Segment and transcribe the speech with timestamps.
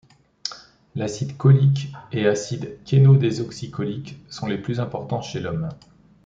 [0.95, 5.69] L'acide cholique et acide chénodésoxycholique sont les plus importants chez l'homme.